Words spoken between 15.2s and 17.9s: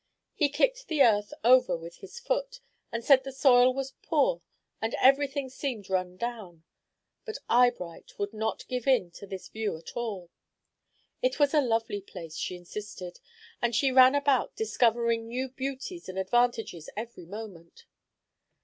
new beauties and advantages every moment.